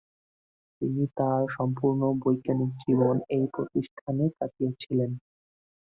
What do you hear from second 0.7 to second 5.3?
তিনি তার সম্পূর্ণ বৈজ্ঞানিক জীবন এই প্রতিষ্ঠানে কাটিয়েছিলেন।